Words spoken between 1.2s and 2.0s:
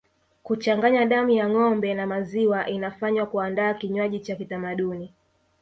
ya ngombe